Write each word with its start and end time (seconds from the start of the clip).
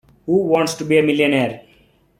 Who 0.25 0.37
Wants 0.47 0.73
to 0.79 0.83
Be 0.83 0.97
a 0.97 1.03
Millionaire? 1.03 1.61